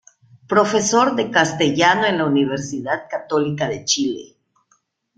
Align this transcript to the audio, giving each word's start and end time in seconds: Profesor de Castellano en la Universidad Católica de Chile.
Profesor 0.53 1.13
de 1.15 1.29
Castellano 1.29 2.07
en 2.07 2.17
la 2.17 2.25
Universidad 2.25 3.03
Católica 3.07 3.67
de 3.69 3.85
Chile. 3.85 4.35